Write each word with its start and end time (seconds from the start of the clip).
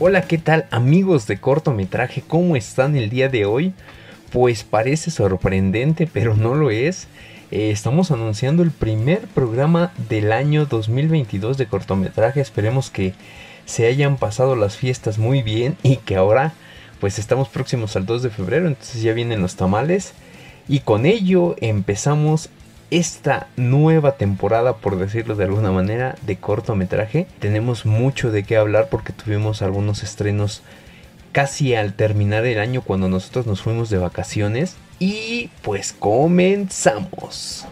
Hola, 0.00 0.22
¿qué 0.22 0.38
tal 0.38 0.66
amigos 0.70 1.26
de 1.26 1.40
cortometraje? 1.40 2.22
¿Cómo 2.24 2.54
están 2.54 2.94
el 2.94 3.10
día 3.10 3.28
de 3.28 3.46
hoy? 3.46 3.72
Pues 4.30 4.62
parece 4.62 5.10
sorprendente, 5.10 6.06
pero 6.06 6.36
no 6.36 6.54
lo 6.54 6.70
es. 6.70 7.08
Eh, 7.50 7.72
estamos 7.72 8.12
anunciando 8.12 8.62
el 8.62 8.70
primer 8.70 9.22
programa 9.22 9.92
del 10.08 10.30
año 10.30 10.66
2022 10.66 11.58
de 11.58 11.66
cortometraje. 11.66 12.40
Esperemos 12.40 12.90
que 12.90 13.12
se 13.66 13.86
hayan 13.86 14.18
pasado 14.18 14.54
las 14.54 14.76
fiestas 14.76 15.18
muy 15.18 15.42
bien 15.42 15.76
y 15.82 15.96
que 15.96 16.14
ahora 16.14 16.52
pues 17.00 17.18
estamos 17.18 17.48
próximos 17.48 17.96
al 17.96 18.06
2 18.06 18.22
de 18.22 18.30
febrero, 18.30 18.68
entonces 18.68 19.02
ya 19.02 19.12
vienen 19.14 19.42
los 19.42 19.56
tamales. 19.56 20.12
Y 20.68 20.78
con 20.78 21.06
ello 21.06 21.56
empezamos 21.60 22.50
esta 22.90 23.48
nueva 23.56 24.12
temporada, 24.12 24.76
por 24.76 24.98
decirlo 24.98 25.36
de 25.36 25.44
alguna 25.44 25.70
manera, 25.70 26.16
de 26.22 26.36
cortometraje. 26.36 27.26
Tenemos 27.38 27.84
mucho 27.84 28.30
de 28.30 28.44
qué 28.44 28.56
hablar 28.56 28.88
porque 28.90 29.12
tuvimos 29.12 29.62
algunos 29.62 30.02
estrenos 30.02 30.62
casi 31.32 31.74
al 31.74 31.92
terminar 31.92 32.46
el 32.46 32.58
año 32.58 32.82
cuando 32.82 33.08
nosotros 33.08 33.46
nos 33.46 33.60
fuimos 33.60 33.90
de 33.90 33.98
vacaciones. 33.98 34.76
Y 34.98 35.50
pues 35.62 35.92
comenzamos. 35.92 37.66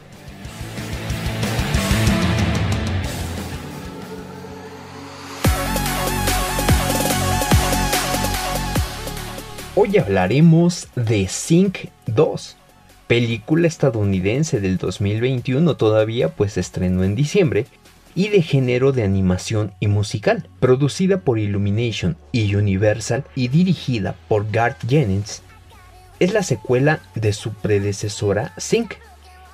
Hoy 9.79 9.99
hablaremos 9.99 10.89
de 10.95 11.29
Sync 11.29 11.89
2 12.07 12.57
película 13.07 13.69
estadounidense 13.69 14.61
del 14.61 14.79
2021 14.79 15.77
todavía, 15.77 16.29
pues 16.29 16.57
estrenó 16.57 17.05
en 17.05 17.15
diciembre, 17.15 17.67
y 18.15 18.29
de 18.29 18.43
género 18.43 18.93
de 18.93 19.03
animación 19.03 19.73
y 19.79 19.89
musical, 19.89 20.49
producida 20.59 21.21
por 21.21 21.39
Illumination 21.39 22.17
y 22.33 22.55
Universal 22.55 23.25
y 23.35 23.49
dirigida 23.49 24.17
por 24.27 24.51
Garth 24.51 24.89
Jennings, 24.89 25.43
es 26.19 26.33
la 26.33 26.43
secuela 26.43 27.01
de 27.15 27.35
su 27.35 27.53
predecesora 27.53 28.55
Sync, 28.57 28.95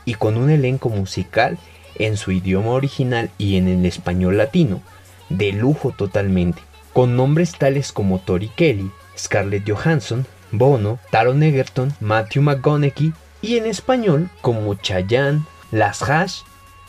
y 0.05 0.14
con 0.14 0.36
un 0.36 0.50
elenco 0.50 0.89
musical 0.89 1.58
en 1.97 2.17
su 2.17 2.33
idioma 2.33 2.70
original 2.70 3.30
y 3.36 3.56
en 3.56 3.69
el 3.69 3.84
español 3.84 4.39
latino, 4.39 4.80
de 5.28 5.53
lujo 5.53 5.91
totalmente, 5.91 6.62
con 6.92 7.17
nombres 7.17 7.53
tales 7.58 7.92
como 7.92 8.20
Tori 8.20 8.48
Kelly, 8.48 8.91
Scarlett 9.19 9.69
Johansson, 9.69 10.27
Bono, 10.53 10.98
Taron 11.11 11.42
Egerton, 11.42 11.92
Matthew 12.00 12.42
McConaughey 12.42 13.12
y 13.43 13.57
en 13.57 13.67
español 13.67 14.31
como 14.41 14.75
Chayanne, 14.75 15.43
Las 15.71 16.03
Hash, 16.03 16.43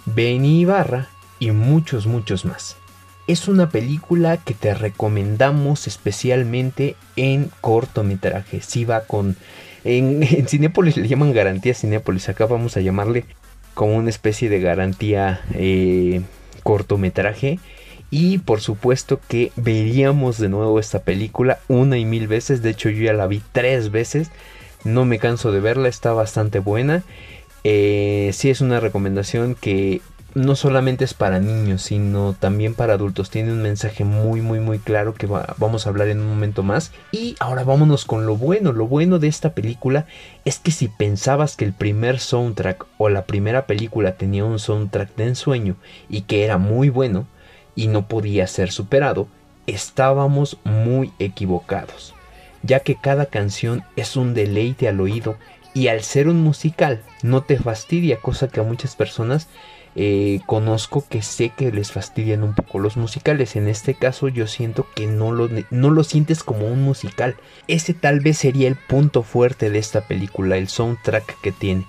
Benny 0.06 0.62
Ibarra 0.62 1.10
y 1.40 1.52
muchos 1.52 2.06
muchos 2.06 2.46
más. 2.46 2.78
Es 3.26 3.48
una 3.48 3.70
película 3.70 4.38
que 4.38 4.54
te 4.54 4.74
recomendamos 4.74 5.88
especialmente 5.88 6.96
en 7.16 7.50
cortometraje. 7.62 8.62
Si 8.62 8.86
va 8.86 9.02
con... 9.02 9.36
En, 9.84 10.24
en 10.30 10.48
Cinépolis 10.48 10.98
le 10.98 11.08
llaman 11.08 11.34
garantía 11.34 11.74
Cinépolis. 11.74 12.30
Acá 12.30 12.46
vamos 12.46 12.78
a 12.78 12.82
llamarle 12.82 13.26
como 13.74 13.96
una 13.96 14.10
especie 14.10 14.50
de 14.50 14.60
garantía 14.60 15.42
eh, 15.54 16.22
cortometraje. 16.64 17.60
Y 18.12 18.38
por 18.38 18.62
supuesto 18.62 19.20
que 19.28 19.52
veríamos 19.56 20.38
de 20.38 20.50
nuevo 20.50 20.80
esta 20.80 21.00
película 21.00 21.60
una 21.68 21.98
y 21.98 22.06
mil 22.06 22.28
veces. 22.28 22.62
De 22.62 22.70
hecho 22.70 22.90
yo 22.90 23.04
ya 23.06 23.14
la 23.14 23.26
vi 23.26 23.42
tres 23.54 23.90
veces. 23.90 24.30
No 24.84 25.06
me 25.06 25.20
canso 25.20 25.52
de 25.52 25.60
verla, 25.60 25.88
está 25.88 26.14
bastante 26.14 26.60
buena. 26.60 27.04
Eh, 27.64 28.32
sí 28.34 28.50
es 28.50 28.60
una 28.60 28.80
recomendación 28.80 29.56
que 29.56 30.02
no 30.36 30.56
solamente 30.56 31.06
es 31.06 31.14
para 31.14 31.40
niños, 31.40 31.84
sino 31.84 32.36
también 32.38 32.74
para 32.74 32.94
adultos. 32.94 33.30
Tiene 33.30 33.52
un 33.52 33.62
mensaje 33.62 34.04
muy, 34.04 34.42
muy, 34.42 34.60
muy 34.60 34.80
claro 34.80 35.14
que 35.14 35.28
vamos 35.28 35.86
a 35.86 35.90
hablar 35.90 36.08
en 36.08 36.20
un 36.20 36.28
momento 36.28 36.64
más. 36.64 36.92
Y 37.12 37.36
ahora 37.40 37.64
vámonos 37.64 38.06
con 38.06 38.26
lo 38.26 38.36
bueno. 38.36 38.72
Lo 38.74 38.88
bueno 38.88 39.20
de 39.20 39.28
esta 39.28 39.54
película 39.54 40.06
es 40.44 40.60
que 40.60 40.72
si 40.72 40.88
pensabas 40.88 41.56
que 41.56 41.66
el 41.66 41.74
primer 41.74 42.20
soundtrack 42.20 42.86
o 42.98 43.10
la 43.10 43.26
primera 43.26 43.68
película 43.68 44.16
tenía 44.16 44.44
un 44.44 44.60
soundtrack 44.60 45.16
de 45.16 45.28
ensueño 45.28 45.76
y 46.10 46.22
que 46.22 46.44
era 46.44 46.58
muy 46.58 46.90
bueno 46.90 47.28
y 47.76 47.88
no 47.88 48.08
podía 48.08 48.48
ser 48.48 48.72
superado, 48.72 49.28
estábamos 49.68 50.58
muy 50.64 51.14
equivocados 51.20 52.14
ya 52.64 52.80
que 52.80 52.96
cada 52.96 53.28
canción 53.28 53.84
es 53.96 54.16
un 54.16 54.34
deleite 54.34 54.88
al 54.88 55.00
oído 55.00 55.38
y 55.74 55.88
al 55.88 56.04
ser 56.04 56.28
un 56.28 56.42
musical 56.42 57.02
no 57.22 57.44
te 57.44 57.58
fastidia, 57.58 58.18
cosa 58.18 58.48
que 58.48 58.60
a 58.60 58.64
muchas 58.64 58.96
personas 58.96 59.48
eh, 59.96 60.40
conozco 60.48 61.06
que 61.08 61.22
sé 61.22 61.50
que 61.50 61.72
les 61.72 61.92
fastidian 61.92 62.44
un 62.44 62.56
poco 62.56 62.80
los 62.80 62.98
musicales. 62.98 63.56
En 63.56 63.68
este 63.68 63.94
caso 63.94 64.28
yo 64.28 64.48
siento 64.48 64.88
que 64.96 65.06
no 65.08 65.32
lo, 65.32 65.50
no 65.70 65.90
lo 65.90 66.04
sientes 66.04 66.44
como 66.44 66.68
un 66.68 66.82
musical. 66.82 67.36
Ese 67.68 67.94
tal 67.94 68.20
vez 68.20 68.40
sería 68.40 68.68
el 68.68 68.76
punto 68.76 69.24
fuerte 69.24 69.70
de 69.70 69.80
esta 69.80 70.02
película, 70.02 70.58
el 70.58 70.68
soundtrack 70.68 71.40
que 71.42 71.52
tiene. 71.52 71.86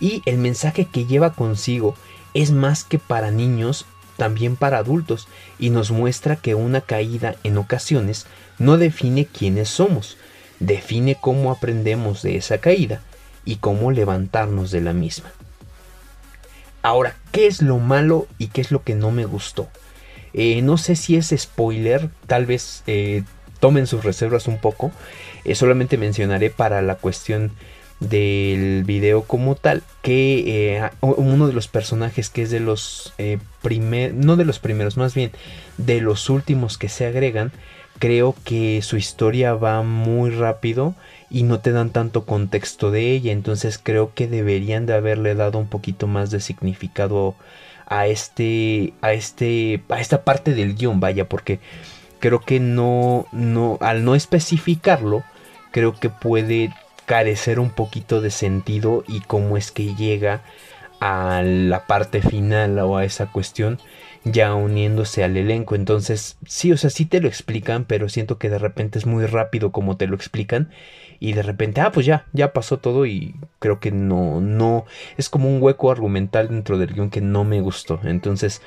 Y 0.00 0.22
el 0.26 0.38
mensaje 0.38 0.86
que 0.86 1.06
lleva 1.06 1.32
consigo 1.32 1.94
es 2.34 2.50
más 2.50 2.84
que 2.84 2.98
para 2.98 3.30
niños, 3.30 3.86
también 4.16 4.56
para 4.56 4.78
adultos, 4.78 5.28
y 5.58 5.70
nos 5.70 5.90
muestra 5.90 6.36
que 6.36 6.54
una 6.54 6.80
caída 6.80 7.36
en 7.42 7.58
ocasiones 7.58 8.26
no 8.58 8.78
define 8.78 9.26
quiénes 9.26 9.68
somos, 9.68 10.16
define 10.60 11.16
cómo 11.20 11.50
aprendemos 11.50 12.22
de 12.22 12.36
esa 12.36 12.58
caída 12.58 13.00
y 13.44 13.56
cómo 13.56 13.90
levantarnos 13.90 14.70
de 14.70 14.80
la 14.80 14.92
misma. 14.92 15.32
Ahora, 16.82 17.16
¿qué 17.30 17.46
es 17.46 17.62
lo 17.62 17.78
malo 17.78 18.26
y 18.38 18.48
qué 18.48 18.60
es 18.60 18.70
lo 18.70 18.82
que 18.82 18.94
no 18.94 19.10
me 19.10 19.24
gustó? 19.24 19.68
Eh, 20.34 20.62
no 20.62 20.78
sé 20.78 20.96
si 20.96 21.16
es 21.16 21.34
spoiler, 21.36 22.10
tal 22.26 22.46
vez 22.46 22.82
eh, 22.86 23.22
tomen 23.60 23.86
sus 23.86 24.04
reservas 24.04 24.48
un 24.48 24.58
poco. 24.58 24.90
Eh, 25.44 25.54
solamente 25.54 25.96
mencionaré 25.96 26.50
para 26.50 26.82
la 26.82 26.96
cuestión 26.96 27.52
del 28.08 28.84
video 28.84 29.22
como 29.22 29.54
tal 29.54 29.82
que 30.02 30.90
uno 31.00 31.46
de 31.46 31.52
los 31.52 31.68
personajes 31.68 32.30
que 32.30 32.42
es 32.42 32.50
de 32.50 32.60
los 32.60 33.14
primeros, 33.62 34.16
no 34.16 34.36
de 34.36 34.44
los 34.44 34.58
primeros, 34.58 34.96
más 34.96 35.14
bien 35.14 35.30
de 35.78 36.00
los 36.00 36.28
últimos 36.28 36.78
que 36.78 36.88
se 36.88 37.06
agregan, 37.06 37.52
creo 37.98 38.34
que 38.44 38.82
su 38.82 38.96
historia 38.96 39.54
va 39.54 39.82
muy 39.82 40.30
rápido 40.30 40.94
y 41.30 41.44
no 41.44 41.60
te 41.60 41.72
dan 41.72 41.90
tanto 41.90 42.26
contexto 42.26 42.90
de 42.90 43.12
ella, 43.12 43.32
entonces 43.32 43.78
creo 43.82 44.12
que 44.14 44.26
deberían 44.26 44.86
de 44.86 44.94
haberle 44.94 45.34
dado 45.34 45.58
un 45.58 45.68
poquito 45.68 46.06
más 46.06 46.30
de 46.30 46.40
significado 46.40 47.36
a 47.86 48.06
este 48.06 48.92
a 49.02 49.12
este 49.12 49.82
a 49.88 50.00
esta 50.00 50.24
parte 50.24 50.54
del 50.54 50.74
guion, 50.74 51.00
vaya, 51.00 51.28
porque 51.28 51.60
creo 52.18 52.40
que 52.40 52.58
no 52.58 53.26
no 53.32 53.78
al 53.80 54.04
no 54.04 54.14
especificarlo, 54.14 55.22
creo 55.70 55.98
que 55.98 56.10
puede 56.10 56.72
carecer 57.06 57.58
un 57.60 57.70
poquito 57.70 58.20
de 58.20 58.30
sentido 58.30 59.04
y 59.08 59.20
cómo 59.20 59.56
es 59.56 59.72
que 59.72 59.94
llega 59.94 60.42
a 61.00 61.42
la 61.42 61.86
parte 61.86 62.22
final 62.22 62.78
o 62.78 62.96
a 62.96 63.04
esa 63.04 63.26
cuestión 63.26 63.78
ya 64.24 64.54
uniéndose 64.54 65.24
al 65.24 65.36
elenco. 65.36 65.74
Entonces, 65.74 66.38
sí, 66.46 66.72
o 66.72 66.76
sea, 66.76 66.90
sí 66.90 67.06
te 67.06 67.20
lo 67.20 67.28
explican, 67.28 67.84
pero 67.84 68.08
siento 68.08 68.38
que 68.38 68.50
de 68.50 68.58
repente 68.58 68.98
es 68.98 69.06
muy 69.06 69.26
rápido 69.26 69.72
como 69.72 69.96
te 69.96 70.06
lo 70.06 70.14
explican. 70.14 70.70
Y 71.18 71.34
de 71.34 71.42
repente, 71.42 71.80
ah, 71.80 71.92
pues 71.92 72.06
ya, 72.06 72.26
ya 72.32 72.52
pasó 72.52 72.78
todo 72.78 73.06
y 73.06 73.36
creo 73.60 73.78
que 73.78 73.92
no, 73.92 74.40
no, 74.40 74.86
es 75.16 75.28
como 75.28 75.48
un 75.48 75.62
hueco 75.62 75.90
argumental 75.90 76.48
dentro 76.48 76.78
del 76.78 76.94
guion 76.94 77.10
que 77.10 77.20
no 77.20 77.44
me 77.44 77.60
gustó. 77.60 78.00
Entonces, 78.04 78.60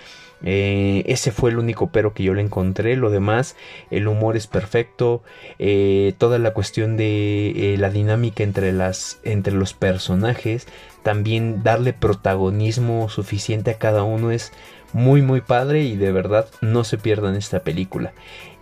eh, 0.43 1.03
ese 1.07 1.31
fue 1.31 1.51
el 1.51 1.57
único 1.57 1.89
pero 1.91 2.13
que 2.13 2.23
yo 2.23 2.33
le 2.33 2.41
encontré. 2.41 2.95
Lo 2.95 3.09
demás, 3.09 3.55
el 3.91 4.07
humor 4.07 4.37
es 4.37 4.47
perfecto. 4.47 5.23
Eh, 5.59 6.13
toda 6.17 6.39
la 6.39 6.53
cuestión 6.53 6.97
de 6.97 7.73
eh, 7.73 7.77
la 7.77 7.89
dinámica 7.89 8.43
entre, 8.43 8.71
las, 8.71 9.19
entre 9.23 9.53
los 9.53 9.73
personajes. 9.73 10.67
También 11.03 11.63
darle 11.63 11.93
protagonismo 11.93 13.09
suficiente 13.09 13.71
a 13.71 13.77
cada 13.77 14.03
uno 14.03 14.31
es 14.31 14.51
muy 14.93 15.21
muy 15.21 15.41
padre 15.41 15.83
y 15.83 15.97
de 15.97 16.11
verdad 16.11 16.47
no 16.61 16.83
se 16.83 16.97
pierdan 16.97 17.35
esta 17.35 17.59
película. 17.59 18.13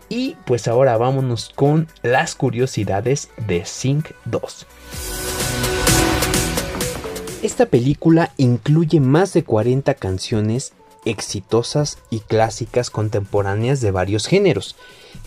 Y 0.10 0.36
pues 0.46 0.68
ahora 0.68 0.98
vámonos 0.98 1.52
con 1.56 1.88
las 2.02 2.36
curiosidades 2.36 3.30
de 3.48 3.66
Sync 3.66 4.10
2. 4.26 4.68
Esta 7.44 7.66
película 7.66 8.32
incluye 8.38 9.00
más 9.00 9.34
de 9.34 9.44
40 9.44 9.94
canciones 9.96 10.74
exitosas 11.06 11.98
y 12.10 12.20
clásicas 12.20 12.90
contemporáneas 12.90 13.82
de 13.82 13.92
varios 13.92 14.28
géneros, 14.28 14.76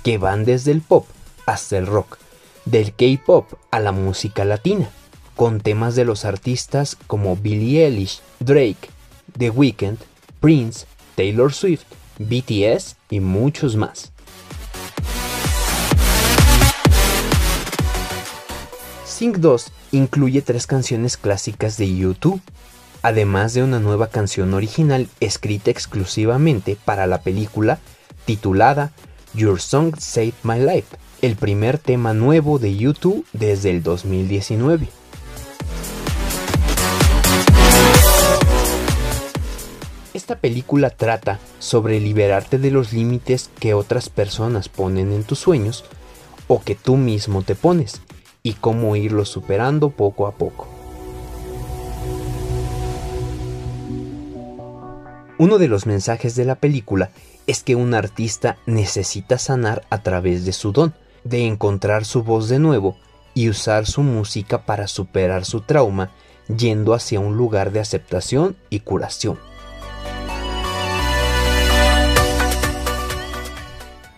que 0.02 0.18
van 0.18 0.44
desde 0.44 0.72
el 0.72 0.80
pop 0.80 1.06
hasta 1.46 1.78
el 1.78 1.86
rock, 1.86 2.18
del 2.64 2.92
K-pop 2.94 3.52
a 3.70 3.80
la 3.80 3.92
música 3.92 4.44
latina, 4.44 4.90
con 5.36 5.60
temas 5.60 5.94
de 5.94 6.04
los 6.04 6.24
artistas 6.24 6.96
como 7.06 7.36
Billie 7.36 7.84
Eilish, 7.84 8.20
Drake, 8.40 8.90
The 9.38 9.50
Weeknd, 9.50 9.98
Prince, 10.40 10.86
Taylor 11.14 11.52
Swift, 11.52 11.84
BTS 12.18 12.96
y 13.10 13.20
muchos 13.20 13.76
más. 13.76 14.12
Sync 19.04 19.36
2 19.36 19.72
incluye 19.92 20.42
tres 20.42 20.66
canciones 20.66 21.16
clásicas 21.16 21.78
de 21.78 21.94
YouTube, 21.94 22.40
además 23.06 23.54
de 23.54 23.62
una 23.62 23.78
nueva 23.78 24.08
canción 24.08 24.52
original 24.52 25.08
escrita 25.20 25.70
exclusivamente 25.70 26.76
para 26.84 27.06
la 27.06 27.20
película 27.20 27.78
titulada 28.24 28.90
Your 29.32 29.60
Song 29.60 29.94
Saved 29.96 30.34
My 30.42 30.58
Life, 30.58 30.96
el 31.22 31.36
primer 31.36 31.78
tema 31.78 32.14
nuevo 32.14 32.58
de 32.58 32.74
YouTube 32.74 33.24
desde 33.32 33.70
el 33.70 33.84
2019. 33.84 34.88
Esta 40.12 40.40
película 40.40 40.90
trata 40.90 41.38
sobre 41.60 42.00
liberarte 42.00 42.58
de 42.58 42.72
los 42.72 42.92
límites 42.92 43.50
que 43.60 43.72
otras 43.74 44.08
personas 44.08 44.68
ponen 44.68 45.12
en 45.12 45.22
tus 45.22 45.38
sueños 45.38 45.84
o 46.48 46.60
que 46.60 46.74
tú 46.74 46.96
mismo 46.96 47.44
te 47.44 47.54
pones 47.54 48.00
y 48.42 48.54
cómo 48.54 48.96
irlos 48.96 49.28
superando 49.28 49.90
poco 49.90 50.26
a 50.26 50.32
poco. 50.32 50.75
Uno 55.38 55.58
de 55.58 55.68
los 55.68 55.84
mensajes 55.84 56.34
de 56.34 56.46
la 56.46 56.54
película 56.54 57.10
es 57.46 57.62
que 57.62 57.74
un 57.74 57.92
artista 57.92 58.56
necesita 58.64 59.36
sanar 59.36 59.86
a 59.90 60.02
través 60.02 60.46
de 60.46 60.52
su 60.52 60.72
don, 60.72 60.94
de 61.24 61.46
encontrar 61.46 62.06
su 62.06 62.22
voz 62.22 62.48
de 62.48 62.58
nuevo 62.58 62.96
y 63.34 63.50
usar 63.50 63.84
su 63.84 64.02
música 64.02 64.64
para 64.64 64.86
superar 64.88 65.44
su 65.44 65.60
trauma 65.60 66.10
yendo 66.48 66.94
hacia 66.94 67.20
un 67.20 67.36
lugar 67.36 67.70
de 67.70 67.80
aceptación 67.80 68.56
y 68.70 68.80
curación. 68.80 69.38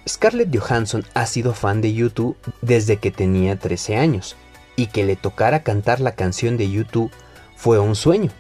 Scarlett 0.09 0.57
Johansson 0.57 1.05
ha 1.15 1.27
sido 1.27 1.53
fan 1.53 1.81
de 1.81 1.95
YouTube 1.95 2.37
desde 2.63 2.99
que 2.99 3.11
tenía 3.11 3.59
13 3.59 3.97
años 3.97 4.37
y 4.77 4.87
que 4.87 5.05
le 5.05 5.17
tocara 5.17 5.65
cantar 5.65 6.01
la 6.01 6.13
canción 6.13 6.57
de 6.57 6.71
YouTube 6.71 7.11
fue 7.57 7.81
un 7.81 7.97
sueño. 7.97 8.31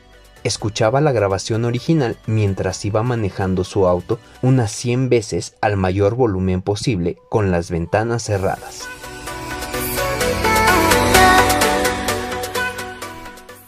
Escuchaba 0.44 1.00
la 1.00 1.12
grabación 1.12 1.64
original 1.64 2.16
mientras 2.26 2.84
iba 2.84 3.02
manejando 3.02 3.64
su 3.64 3.86
auto 3.86 4.18
unas 4.40 4.70
100 4.72 5.08
veces 5.08 5.56
al 5.60 5.76
mayor 5.76 6.14
volumen 6.14 6.62
posible 6.62 7.18
con 7.28 7.50
las 7.50 7.70
ventanas 7.70 8.22
cerradas. 8.22 8.88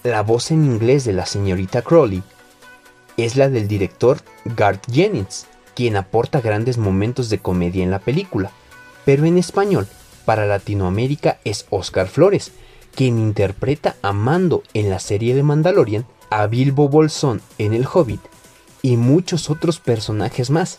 La 0.02 0.22
voz 0.22 0.50
en 0.50 0.64
inglés 0.64 1.04
de 1.04 1.12
la 1.12 1.26
señorita 1.26 1.82
Crowley 1.82 2.22
es 3.16 3.36
la 3.36 3.50
del 3.50 3.68
director 3.68 4.18
Garth 4.44 4.90
Jennings, 4.90 5.46
quien 5.74 5.96
aporta 5.96 6.40
grandes 6.40 6.78
momentos 6.78 7.28
de 7.28 7.38
comedia 7.38 7.84
en 7.84 7.90
la 7.90 7.98
película, 7.98 8.50
pero 9.04 9.26
en 9.26 9.36
español, 9.36 9.86
para 10.24 10.46
Latinoamérica 10.46 11.38
es 11.44 11.66
Oscar 11.68 12.06
Flores, 12.06 12.52
quien 12.94 13.18
interpreta 13.18 13.96
a 14.02 14.12
Mando 14.12 14.62
en 14.72 14.88
la 14.88 15.00
serie 15.00 15.34
de 15.34 15.42
Mandalorian, 15.42 16.06
a 16.30 16.46
Bilbo 16.46 16.88
Bolsón 16.88 17.42
en 17.58 17.74
El 17.74 17.86
Hobbit 17.92 18.20
y 18.82 18.96
muchos 18.96 19.50
otros 19.50 19.80
personajes 19.80 20.50
más. 20.50 20.78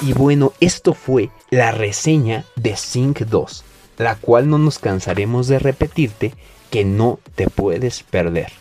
Y 0.00 0.14
bueno, 0.14 0.52
esto 0.60 0.94
fue 0.94 1.30
la 1.50 1.72
reseña 1.72 2.44
de 2.56 2.76
Sync 2.76 3.20
2, 3.20 3.64
la 3.98 4.16
cual 4.16 4.48
no 4.48 4.58
nos 4.58 4.78
cansaremos 4.78 5.48
de 5.48 5.58
repetirte 5.58 6.34
que 6.70 6.84
no 6.84 7.20
te 7.34 7.48
puedes 7.48 8.02
perder. 8.02 8.52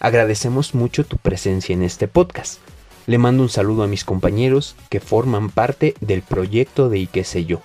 Agradecemos 0.00 0.74
mucho 0.74 1.04
tu 1.04 1.16
presencia 1.16 1.72
en 1.72 1.82
este 1.82 2.08
podcast. 2.08 2.60
Le 3.06 3.18
mando 3.18 3.42
un 3.42 3.48
saludo 3.48 3.84
a 3.84 3.86
mis 3.86 4.04
compañeros 4.04 4.76
que 4.90 5.00
forman 5.00 5.50
parte 5.50 5.94
del 6.00 6.22
proyecto 6.22 6.88
de 6.88 6.98
Y 6.98 7.08
sé 7.24 7.46
yo. 7.46 7.62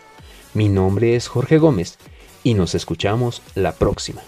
Mi 0.53 0.69
nombre 0.69 1.15
es 1.15 1.27
Jorge 1.27 1.57
Gómez 1.57 1.97
y 2.44 2.53
nos 2.53 2.75
escuchamos 2.75 3.41
la 3.56 3.74
próxima. 3.74 4.21